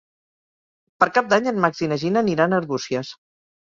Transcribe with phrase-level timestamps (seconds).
[1.03, 3.13] Per Cap d'Any en Max i na Gina aniran a Arbúcies.